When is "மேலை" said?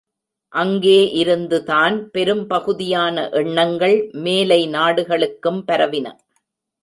4.21-4.67